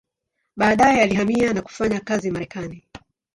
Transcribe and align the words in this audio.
Baadaye 0.57 1.01
alihamia 1.01 1.53
na 1.53 1.61
kufanya 1.61 1.99
kazi 1.99 2.31
Marekani. 2.31 2.87